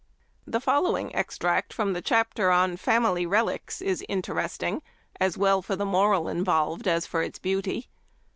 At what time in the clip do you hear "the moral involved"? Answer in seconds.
5.75-6.87